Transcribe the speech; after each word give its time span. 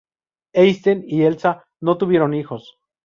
Einstein 0.55 1.03
y 1.05 1.21
Elsa 1.21 1.63
no 1.81 1.95
tuvieron 1.99 2.33
hijos. 2.33 2.79